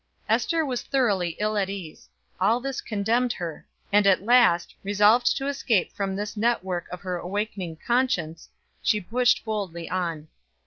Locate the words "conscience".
7.85-8.49